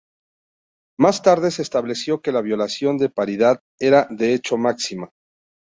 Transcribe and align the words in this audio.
Más 0.99 1.21
tarde 1.21 1.51
se 1.51 1.61
estableció 1.61 2.23
que 2.23 2.31
la 2.31 2.41
violación 2.41 2.97
de 2.97 3.09
paridad 3.11 3.61
era 3.79 4.07
de 4.09 4.33
hecho 4.33 4.57
máxima. 4.57 5.11